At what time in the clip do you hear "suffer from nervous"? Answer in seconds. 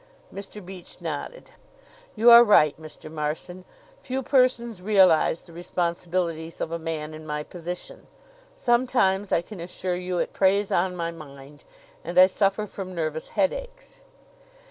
12.25-13.29